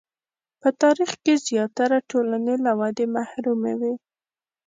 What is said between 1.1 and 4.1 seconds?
کې زیاتره ټولنې له ودې محرومې وې.